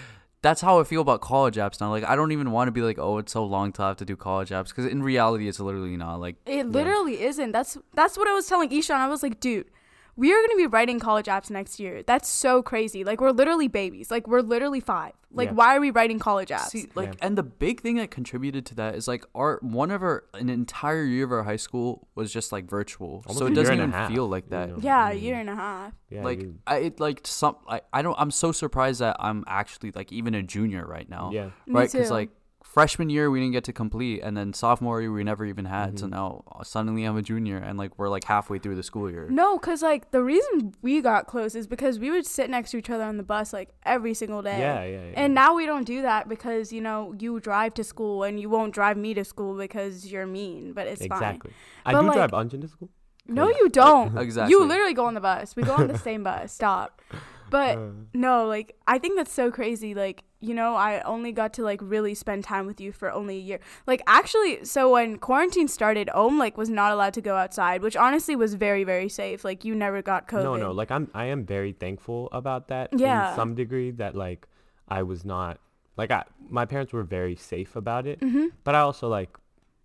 [0.44, 1.90] that's how I feel about college apps now.
[1.90, 3.98] Like I don't even want to be like, oh, it's so long till I have
[3.98, 6.20] to do college apps because in reality, it's literally not.
[6.20, 7.52] Like It literally isn't.
[7.54, 8.96] That's that's what I was telling Ishan.
[8.96, 9.68] I was like, dude,
[10.16, 12.04] we are gonna be writing college apps next year.
[12.04, 13.04] That's so crazy.
[13.04, 14.12] Like we're literally babies.
[14.12, 15.14] Like we're literally five.
[15.32, 15.54] Like Yeah.
[15.56, 16.68] why are we writing college apps?
[16.70, 17.26] See, like, Yeah.
[17.26, 20.50] and the big thing that contributed to that is like our one of our an
[20.50, 23.92] entire year of our high school was just like virtual, Almost so it doesn't even
[24.08, 24.70] feel like you that.
[24.70, 24.78] know?
[24.82, 25.94] yeah, a year and a half.
[26.12, 29.44] Yeah, like you- I it like some I, I don't I'm so surprised that I'm
[29.48, 31.32] actually like even a junior right now.
[31.34, 31.46] yeah.
[31.66, 31.92] Me right?
[31.92, 32.30] Because like
[32.64, 36.00] freshman year we didn't get to complete, and then sophomore year we never even had.
[36.00, 36.10] So Mhm.
[36.12, 39.28] now uh, suddenly I'm a junior, and like we're like halfway through the school year.
[39.30, 42.78] No, cause like the reason we got close is because we would sit next to
[42.78, 44.58] each other on the bus like every single day.
[44.60, 45.14] Yeah, yeah, yeah.
[45.16, 48.50] And now we don't do that because you know you drive to school and you
[48.50, 50.74] won't drive me to school because you're mean.
[50.74, 51.12] But it's fine.
[51.18, 51.52] exactly.
[51.86, 52.90] I But, do like- drive Unjin to school.
[53.28, 54.18] No, you don't.
[54.26, 54.52] Exactly.
[54.52, 55.56] You literally go on the bus.
[55.56, 56.52] We go on the same bus.
[56.54, 57.02] Stop.
[57.50, 59.94] But Uh, no, like I think that's so crazy.
[59.94, 63.38] Like you know, I only got to like really spend time with you for only
[63.38, 63.60] a year.
[63.88, 67.96] Like actually, so when quarantine started, Om like was not allowed to go outside, which
[67.96, 69.44] honestly was very very safe.
[69.44, 70.44] Like you never got COVID.
[70.44, 70.72] No, no.
[70.72, 72.90] Like I'm, I am very thankful about that.
[72.92, 73.30] Yeah.
[73.30, 74.48] In some degree, that like
[74.88, 75.60] I was not
[75.96, 79.30] like I, my parents were very safe about it, hmm but I also like.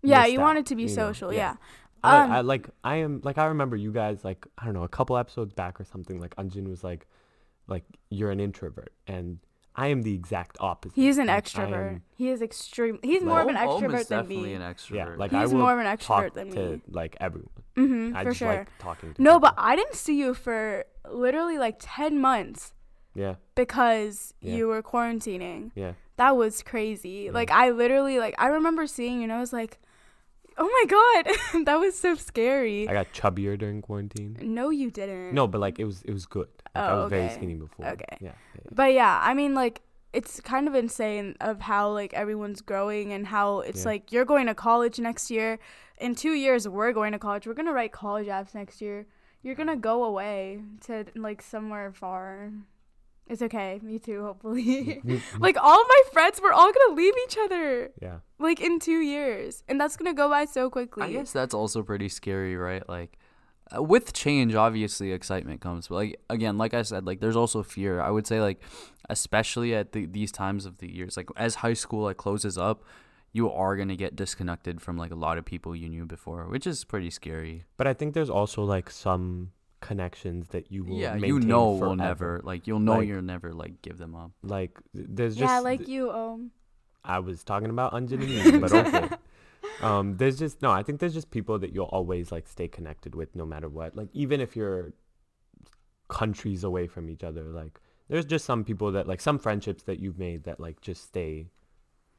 [0.02, 1.32] Yeah, you out, wanted to be you know, social.
[1.32, 1.56] Yeah.
[2.02, 4.84] I, Um, I like I am like I remember you guys like I don't know
[4.84, 7.06] a couple episodes back or something like Anjin was like
[7.66, 9.38] like you're an introvert and
[9.84, 10.96] I am the exact opposite.
[10.96, 11.88] He's an Like, extrovert.
[11.88, 12.98] am- He is extreme.
[13.02, 14.54] He's more of an Om- Om extrovert is than definitely me.
[14.54, 14.94] an extrovert.
[14.96, 16.80] yeah, like I He's will more of an extrovert talk than to me.
[16.90, 17.50] like everyone.
[17.76, 18.48] hmm I for just sure.
[18.48, 19.40] like talking to no, people.
[19.40, 22.72] but I didn't see you for literally like ten months
[23.14, 24.54] yeah, because Yeah.
[24.56, 25.70] you were quarantining.
[25.74, 25.92] yeah.
[26.16, 27.26] That was crazy.
[27.26, 27.30] Yeah.
[27.40, 29.78] Like I literally like I remember seeing you and I was like,
[30.58, 34.36] "Oh my god, that was so scary." I got chubbier during quarantine.
[34.42, 35.32] no, you didn't.
[35.32, 36.48] No, but like it was it was good.
[36.74, 37.34] Like, I Oh, was very okay.
[37.34, 37.86] skinny before.
[37.86, 38.04] Okay.
[38.20, 38.28] Yeah.
[38.28, 38.32] yeah,
[38.64, 38.70] yeah.
[38.72, 43.26] But yeah, I mean like it's kind of insane of how like everyone's growing and
[43.26, 43.90] how it's Yeah.
[43.90, 45.58] like you're going to college next year.
[46.00, 47.46] In 2 years we're going to college.
[47.46, 49.06] We're going to write college apps next year.
[49.42, 52.52] You're going to go away to like somewhere far.
[53.26, 53.78] It's okay.
[53.82, 55.02] Me too, hopefully.
[55.38, 58.18] like all my friends we're all going to leave each other yeah.
[58.38, 59.62] like in 2 years.
[59.68, 61.04] And that's going to go by so quickly.
[61.04, 62.88] I guess that's also pretty scary, right?
[62.88, 63.18] Like
[63.76, 68.00] with change, obviously excitement comes, but like again, like I said, like there's also fear.
[68.00, 68.62] I would say like
[69.10, 72.84] especially at the, these times of the years, like as high school like closes up,
[73.32, 76.66] you are gonna get disconnected from like a lot of people you knew before, which
[76.66, 77.64] is pretty scary.
[77.76, 81.70] But I think there's also like some connections that you will yeah, you maintain know
[81.70, 84.32] will never like you'll know Like- you'll never like give them up.
[84.42, 86.50] like there's just yeah, like you um
[87.04, 89.08] I was talking about Anjan and me, but okay.
[89.82, 90.70] Um, there's just no.
[90.70, 93.96] I think there's just people that you'll always like stay connected with, no matter what.
[93.96, 94.92] Like even if you're
[96.08, 100.00] countries away from each other, like there's just some people that like some friendships that
[100.00, 101.46] you've made that like just stay,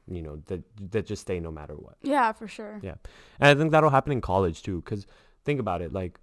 [0.08, 1.96] you know, that that just stay no matter what.
[2.02, 2.80] yeah, for sure.
[2.82, 2.94] Yeah.
[3.40, 5.06] And I think that'll happen in college too, because
[5.44, 5.92] think about it.
[5.92, 6.18] Like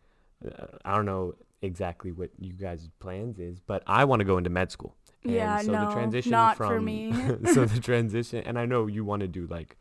[0.45, 4.37] uh, I don't know exactly what you guys' plans is, but I want to go
[4.37, 4.95] into med school.
[5.23, 7.11] And Yeah, so no, the transition not from for me.
[7.53, 9.77] so the transition and I know you want to do like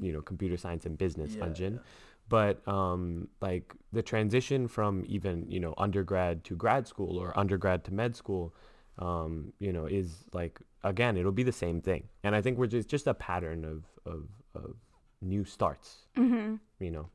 [0.00, 1.80] you know computer science and business Yeah, Unjin,
[2.28, 7.84] but um like the transition from even you know undergrad to grad school or undergrad
[7.84, 8.54] to med school
[8.98, 12.02] um you know is like again it'll be the same thing.
[12.24, 14.74] And I think we're just just a pattern of of, of
[15.20, 17.08] new starts hmm you know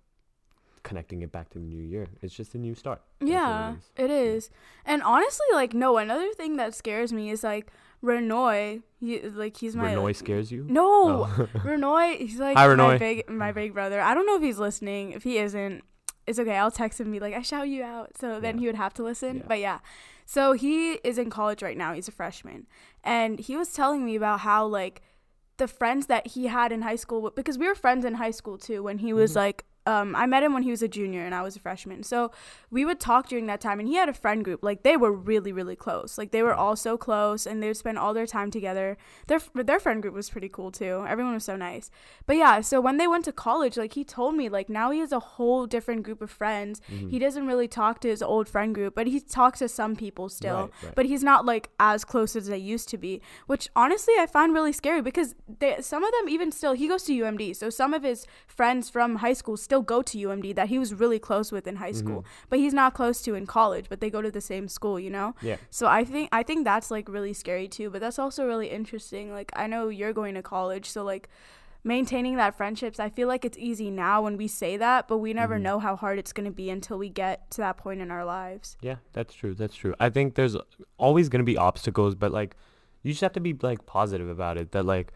[0.84, 3.34] connecting it back to the new year it's just a new start That's what it
[3.34, 4.50] Yeah, it is.
[4.86, 7.67] And honestly, like, no, another thing that scares me is like
[8.04, 8.82] Renoy.
[9.00, 11.48] He, like, he's my Renoy scares you No, Oh.
[11.60, 12.17] Renoy.
[12.17, 14.02] He's like Hi, my big, my big brother.
[14.02, 15.12] I don't know if he's listening.
[15.13, 15.84] If he isn't,
[16.28, 16.58] it's okay.
[16.58, 18.17] I'll text him and be like, I shout you out.
[18.17, 18.60] So then Yeah.
[18.62, 19.38] he would have to listen.
[19.38, 19.43] Yeah.
[19.48, 19.80] But yeah,
[20.26, 21.93] so he is in college right now.
[21.93, 22.67] He's a freshman,
[23.04, 25.02] and he was telling me about how like
[25.58, 28.58] the friends that he had in high school because we were friends in high school
[28.58, 29.36] too when he was Mhm.
[29.36, 32.04] like um, I met him when he was a junior and I was a freshman.
[32.04, 32.32] So
[32.72, 34.63] we would talk during that time, and he had a friend group.
[34.63, 36.17] Like they were really, really close.
[36.17, 38.98] Like they were all so close, and they would spend all their time together.
[39.28, 41.06] Their their friend group was pretty cool too.
[41.08, 41.91] Everyone was so nice.
[42.26, 45.00] But yeah, so when they went to college, like he told me, like now he
[45.00, 46.82] has a whole different group of friends.
[46.91, 47.10] Mhm.
[47.12, 50.30] He doesn't really talk to his old friend group, but he talks to some people
[50.30, 50.56] still.
[50.56, 50.96] Right, right.
[50.96, 54.54] But he's not like as close as they used to be, which honestly I find
[54.54, 57.93] really scary because they, some of them even still he goes to UMD, so some
[57.93, 61.52] of his friends from high school still go to UMD that he was really close
[61.52, 62.26] with in high school, Mhm.
[62.50, 63.86] but he's not close to in college.
[63.90, 65.36] But they go to the same school, you know.
[65.42, 68.70] yeah So I think I think that's like really scary too, but that's also really
[68.70, 69.32] interesting.
[69.34, 71.30] Like I know you're going to college, so like
[71.86, 72.98] maintaining that friendships.
[73.00, 75.64] I feel like it's easy now when we say that, but we never Mhm.
[75.64, 78.24] know how hard it's going to be until we get to that point in our
[78.24, 78.78] lives.
[78.82, 79.54] Yeah, that's true.
[79.54, 79.94] That's true.
[80.00, 80.56] I think there's
[80.98, 82.56] always going to be obstacles, but like
[83.02, 85.12] you just have to be like positive about it that like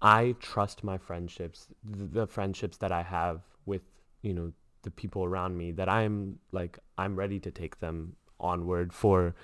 [0.00, 3.82] I trust my friendships, the friendships that I have with,
[4.22, 8.92] you know, the people around me that I'm like I'm ready to take them onward
[8.92, 9.34] for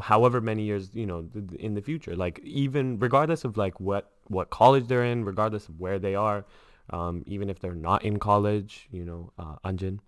[0.00, 2.16] however many years, you know, in the future.
[2.16, 6.44] Like even regardless of like what what college they're in, regardless of where they are,
[6.90, 9.98] um even if they're not in college, you know, uh Anjin.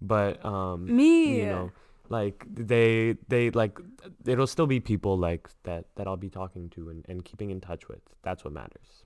[0.00, 1.40] But um Me.
[1.40, 1.72] you know
[2.08, 3.78] like they they like
[4.26, 7.60] it'll still be people like that that i'll be talking to and, and keeping in
[7.60, 9.04] touch with that's what matters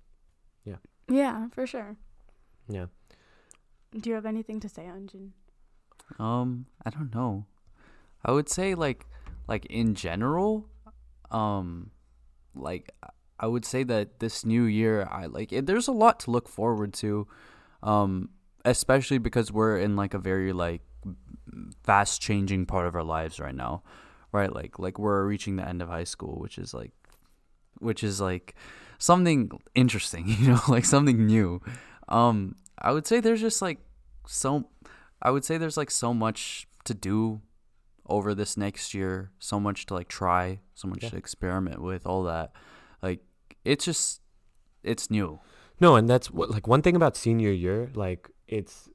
[0.65, 0.77] yeah
[1.09, 1.97] Yeah, for sure.
[2.69, 2.87] yeah
[3.99, 5.31] Do you have anything to say, Anjin?
[6.19, 7.47] Um, I don't know.
[8.25, 9.07] I would say like
[9.47, 10.67] like in general,
[11.31, 11.91] um
[12.55, 12.91] like
[13.39, 16.49] I would say that this new year I like it, there's a lot to look
[16.49, 17.29] forward to.
[17.83, 18.31] Um
[18.65, 20.83] especially because we're in like a very like
[21.83, 23.83] fast changing part of our lives right now.
[24.33, 24.53] Right?
[24.53, 26.93] Like like we're reaching the end of high school, which is like
[27.79, 28.55] which is like
[28.99, 31.61] something interesting, you know, like something new.
[32.09, 33.79] Um I would say there's just like
[34.27, 34.69] so
[35.23, 37.41] I would say there's like so much to do
[38.07, 41.11] over this next year, so much to like try, so much Yeah.
[41.11, 42.53] to experiment with, all that.
[43.03, 43.21] Like
[43.65, 44.21] it's just
[44.83, 45.41] it's new.
[45.81, 48.89] no and that's what like one thing about senior year like it's,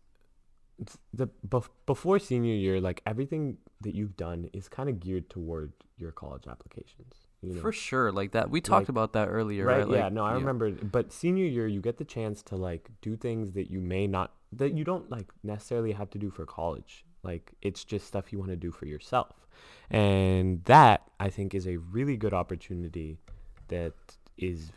[0.78, 5.30] it's the bef- before senior year like everything that you've done is kind of geared
[5.30, 8.12] toward your college applications you know For sure.
[8.12, 9.88] Like that we talked Like- about that earlier, right, right?
[9.88, 13.16] Like, yeah no i remember but senior year you get the chance to like do
[13.16, 17.06] things that you may not that you don't like necessarily have to do for college
[17.24, 19.48] like it's just stuff you want to do for yourself
[19.90, 23.20] and that i think is a really good opportunity
[23.68, 23.94] that
[24.38, 24.72] is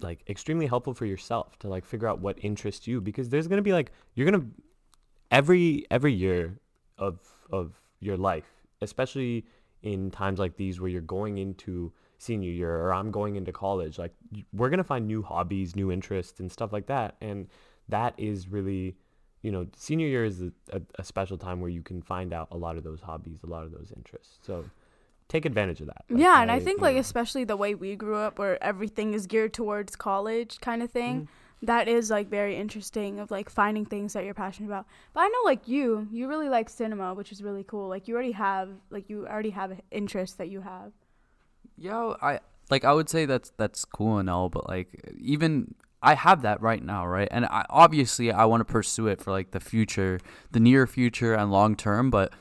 [0.00, 3.58] like extremely helpful for yourself to like figure out what interests you because there's going
[3.58, 4.46] to be like you're going to
[5.30, 6.58] every every year
[6.98, 7.18] of
[7.52, 8.50] of your life
[8.82, 9.44] especially
[9.82, 13.98] in times like these where you're going into senior year or I'm going into college
[13.98, 14.12] like
[14.52, 17.48] we're going to find new hobbies new interests and stuff like that and
[17.88, 18.96] that is really
[19.42, 22.48] you know senior year is a, a, a special time where you can find out
[22.50, 24.64] a lot of those hobbies a lot of those interests so
[25.28, 27.96] take advantage of that Like, yeah, and I think like know, especially the way we
[27.96, 31.22] grew up where everything is geared towards college kind of thing.
[31.22, 31.28] Mhm.
[31.62, 34.86] That is like very interesting of like finding things that you're passionate about.
[35.12, 37.86] But I know like you, you really like cinema, which is really cool.
[37.88, 40.92] Like you already have like you already have interests that you have.
[41.80, 42.40] Yeah, I
[42.70, 44.88] like I would say that's that's cool and all, but like
[45.18, 47.28] even I have that right now, right?
[47.30, 51.32] And I obviously I want to pursue it for like the future, the near future
[51.34, 52.34] and long term, but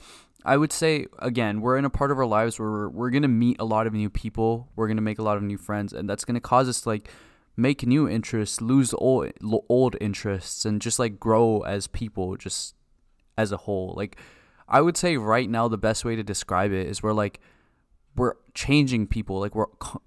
[0.43, 3.21] I would say again, we're in a part of our lives where we're, we're going
[3.21, 5.57] to meet a lot of new people, we're going to make a lot of new
[5.57, 7.09] friends and that's going to cause us to like
[7.55, 9.31] make new interests, lose old
[9.69, 12.75] old interests and just like grow as people just
[13.37, 13.93] as a whole.
[13.95, 14.17] Like
[14.67, 17.39] I would say right now the best way to describe it is we're like
[18.15, 18.33] we're
[18.65, 20.01] changing people like we're co-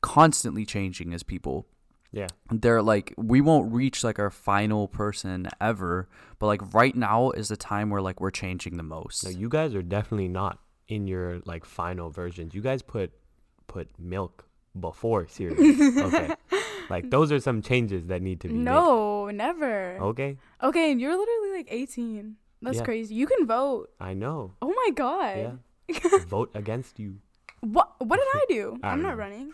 [0.00, 1.66] constantly changing as people
[2.12, 2.28] yeah
[2.62, 6.08] they're like we won't reach like our final person ever
[6.38, 9.48] but like right now is the time where like we're changing the most no, you
[9.48, 10.54] guys are definitely not
[10.86, 13.10] in your like final versions you guys put
[13.66, 14.44] put milk
[14.78, 15.58] before cereal
[16.08, 16.28] okay
[16.88, 18.64] like those are some changes that need to be made.
[18.64, 19.98] No, never.
[20.10, 22.36] okay Okay, and you're literally like 18.
[22.62, 22.84] That's Yeah.
[22.84, 23.14] crazy.
[23.14, 23.90] You can vote.
[24.00, 25.36] i know Oh my god.
[25.36, 25.54] yeah
[26.36, 27.10] vote against you
[27.60, 28.78] What what did I do?
[28.82, 29.16] I I'm don't know.
[29.16, 29.52] running.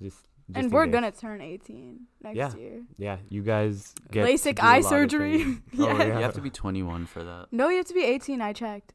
[0.00, 0.16] just,
[0.48, 0.92] just and we're case.
[0.94, 2.54] gonna turn 18 next Yeah.
[2.56, 2.82] year.
[2.98, 5.38] yeah you guys get to LASIK do a eye lot surgery.
[5.44, 5.60] things.
[5.72, 5.86] Yeah.
[5.86, 8.40] oh, yeah you have to be 21 for that No, you have to be 18.
[8.40, 8.94] I checked.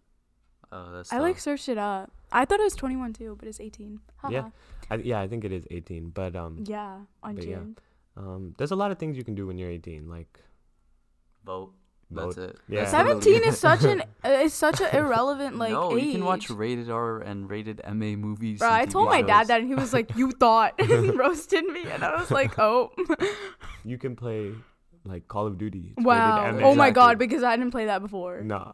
[0.72, 2.12] oh that's I like searched it up.
[2.32, 4.00] I thought it was 21 too, but it's 18.
[4.18, 4.34] Haha.
[4.34, 4.50] Yeah.
[4.91, 7.56] I, yeah i think it is 18 but um Yeah, on But yeah.
[7.56, 7.78] June.
[8.18, 10.39] um there's a lot of things you can do when you're 18 like
[11.44, 11.74] vote vote.
[12.12, 12.86] That's it Yeah.
[12.86, 16.04] 17 is such an uh, is such an irrelevant like no age.
[16.06, 19.48] you can watch rated r and rated ma movies Bro, I TV told my dad
[19.48, 22.58] that, and he was like, "You thought," and he roasted me, and I was like,
[22.60, 22.91] "Oh,
[23.84, 24.52] you can play
[25.04, 27.86] like call of duty It's rated wow, M oh my god," because I didn't play
[27.86, 28.41] that before.
[28.41, 28.72] nah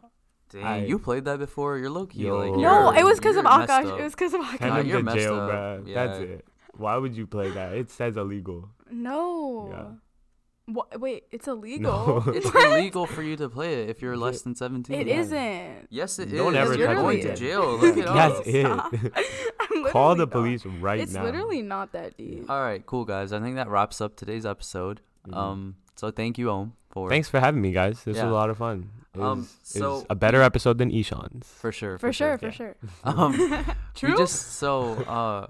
[0.50, 2.36] Dang, I- you played that before you're low-key Yo.
[2.36, 3.98] like No, you're- it was because of Akash.
[3.98, 4.60] It was because of Akash.
[4.68, 5.50] Nah, him you're to messed jail up.
[5.50, 5.94] bruh.
[5.94, 6.44] that's it
[6.76, 9.96] why would you play that it says illegal No.
[10.66, 11.00] What?
[11.00, 12.22] Wait, it's illegal.
[12.24, 12.32] No.
[12.34, 12.78] It's What?
[12.78, 14.94] illegal for you to play it if you're less than 17.
[15.00, 15.20] It Yeah.
[15.20, 15.86] isn't.
[15.90, 16.60] Yes, it Don't is.
[16.60, 17.76] ever You're touch going me to jail.
[17.78, 18.46] Look it That's up.
[18.46, 18.64] it.
[19.60, 20.30] I'm call literally the not.
[20.30, 21.02] police right now.
[21.02, 22.48] It's now literally not that deep.
[22.48, 23.32] All right, cool guys.
[23.32, 25.00] I think that wraps up today's episode.
[25.28, 25.36] Mhm.
[25.36, 28.24] Um, so thank you, Om, for thanks for having me guys this Yeah.
[28.24, 31.46] was a lot of fun it Um, was, so- was a better episode than ishan's
[31.48, 31.98] for sure.
[31.98, 32.50] For sure, for yeah.
[32.52, 32.76] sure.
[33.04, 33.34] Um,
[33.94, 34.10] True.
[34.12, 35.46] we just so uh,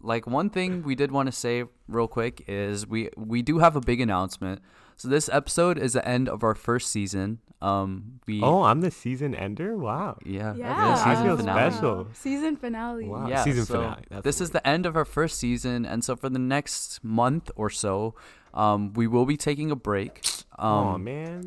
[0.00, 3.76] like one thing we did want to say real quick is we we do have
[3.76, 4.60] a big announcement.
[4.96, 7.40] So this episode is the end of our first season.
[7.60, 9.76] Um, we Oh, I'm the season ender.
[9.76, 10.18] Wow.
[10.24, 10.74] yeah, Yeah.
[10.74, 11.70] the season I feel finale.
[11.70, 12.06] special.
[12.14, 13.04] Season finale.
[13.08, 13.28] Wow.
[13.28, 14.02] Yeah, season so finale.
[14.10, 17.02] That's this the is the end of our first season, and so for the next
[17.04, 18.14] month or so,
[18.54, 20.24] um, we will be taking a break.
[20.58, 21.44] Um, oh man,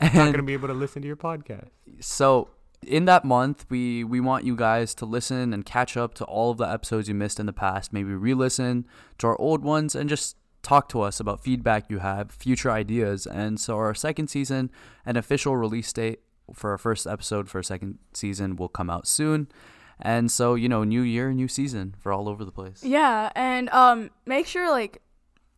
[0.00, 1.68] I'm not gonna be able to listen to your podcast.
[2.00, 2.48] so
[2.86, 6.50] in that month, we we want you guys to listen and catch up to all
[6.50, 7.92] of the episodes you missed in the past.
[7.92, 8.86] Maybe re-listen
[9.18, 13.26] to our old ones and just talk to us about feedback you have, future ideas.
[13.26, 14.70] And so our second season,
[15.04, 16.20] an official release date
[16.52, 19.48] for our first episode for our second season will come out soon.
[20.00, 22.82] And so, you know, new year, new season for all over the place.
[22.82, 25.00] Yeah, and um, make sure like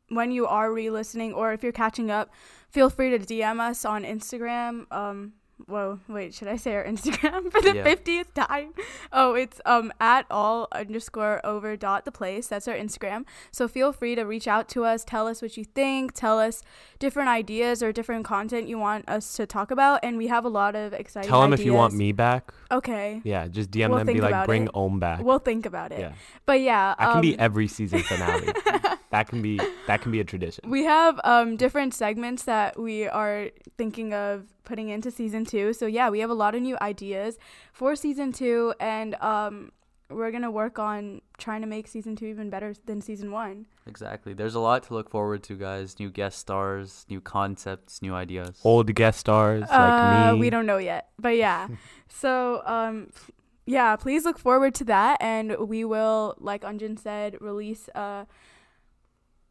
[0.08, 2.30] when you are re-listening or if you're catching up,
[2.70, 4.90] feel free to DM us on Instagram.
[4.92, 5.32] Um,
[5.66, 7.84] whoa, wait, should I say our Instagram for the Yeah.
[7.84, 8.74] fiftieth time?
[9.12, 12.48] Oh, it's um at all underscore over dot the place.
[12.48, 13.24] That's our Instagram.
[13.50, 15.04] So feel free to reach out to us.
[15.04, 16.12] Tell us what you think.
[16.12, 16.62] Tell us
[16.98, 20.00] different ideas or different content you want us to talk about.
[20.02, 21.28] And we have a lot of exciting.
[21.30, 22.52] Tell them if you want me back.
[22.70, 23.20] Okay.
[23.24, 24.06] Yeah, just DM We'll them.
[24.08, 24.70] Be like, bring it.
[24.74, 25.22] Om back.
[25.22, 26.00] We'll think about it.
[26.00, 26.12] yeah,
[26.44, 28.48] But yeah, I can be um, every season finale.
[29.10, 30.68] that can be that can be a tradition.
[30.68, 35.72] We have um, different segments that we are thinking of putting into season two.
[35.72, 37.38] So yeah, we have a lot of new ideas
[37.72, 39.72] for season two, and um,
[40.10, 43.66] we're gonna work on trying to make season two even better than season one.
[43.86, 44.34] Exactly.
[44.34, 45.98] There's a lot to look forward to, guys.
[46.00, 48.60] New guest stars, new concepts, new ideas.
[48.64, 50.40] Old guest stars uh, like me.
[50.40, 51.68] we don't know yet, but yeah.
[52.08, 53.10] so um,
[53.66, 58.26] yeah, please look forward to that, and we will, like Unjin said, release a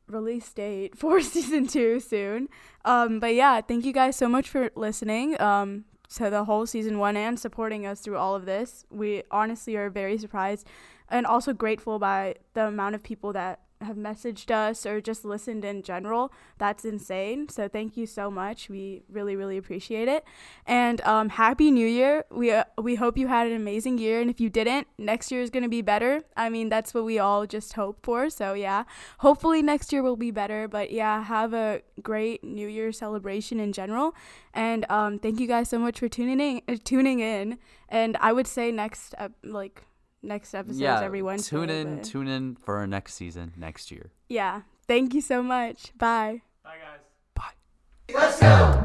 [0.07, 2.49] release date for season two soon.
[2.83, 5.39] Um, but yeah, thank you guys so much for listening.
[5.41, 8.85] Um, to the whole season one and supporting us through all of this.
[8.89, 10.67] We honestly are very surprised
[11.09, 15.65] and also grateful by the amount of people that have messaged us or just listened
[15.65, 16.31] in general.
[16.57, 17.49] That's insane.
[17.49, 18.69] So thank you so much.
[18.69, 20.23] We really, really appreciate it.
[20.65, 22.25] And um, happy New Year.
[22.31, 24.21] We uh, we hope you had an amazing year.
[24.21, 26.21] And if you didn't, next year is gonna be better.
[26.35, 28.29] I mean, that's what we all just hope for.
[28.29, 28.83] So yeah,
[29.19, 30.67] hopefully next year will be better.
[30.67, 34.15] But yeah, have a great New Year celebration in general.
[34.53, 36.61] And um, thank you guys so much for tuning in.
[36.67, 37.57] Uh, tuning in.
[37.89, 39.83] And I would say next uh, like
[40.25, 41.55] next episodes yeah, every Wednesday.
[41.57, 44.11] tune in, but- tune in for our next season next year.
[44.29, 44.61] yeah.
[44.87, 45.97] Thank you so much.
[45.97, 46.41] Bye.
[46.63, 46.99] Bye, guys.
[47.33, 48.13] Bye.
[48.13, 48.83] Let's go.